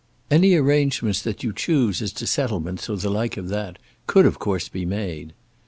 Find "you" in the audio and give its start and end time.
1.43-1.53